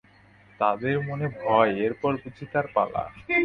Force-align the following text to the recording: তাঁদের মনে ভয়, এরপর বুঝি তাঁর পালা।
তাঁদের 0.59 0.95
মনে 1.01 1.27
ভয়, 1.41 1.71
এরপর 1.85 2.11
বুঝি 2.17 2.45
তাঁর 2.53 2.65
পালা। 2.73 3.03